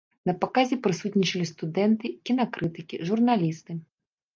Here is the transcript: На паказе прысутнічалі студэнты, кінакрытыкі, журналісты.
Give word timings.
На 0.27 0.33
паказе 0.45 0.79
прысутнічалі 0.87 1.45
студэнты, 1.53 2.13
кінакрытыкі, 2.31 3.05
журналісты. 3.13 3.83